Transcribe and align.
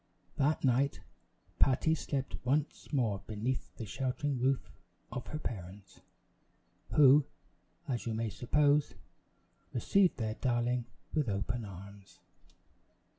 That 0.37 0.63
night 0.63 1.01
Patty 1.59 1.93
slept 1.93 2.35
once 2.43 2.91
more 2.91 3.19
beneath 3.27 3.75
the 3.77 3.85
sheltering 3.85 4.39
roof 4.39 4.71
of 5.11 5.27
her 5.27 5.37
parents, 5.37 6.01
who, 6.95 7.27
as 7.87 8.07
you 8.07 8.15
may 8.15 8.31
suppose, 8.31 8.95
received 9.73 10.17
their 10.17 10.33
darling 10.33 10.87
with 11.13 11.29
open 11.29 11.65
arms. 11.65 12.17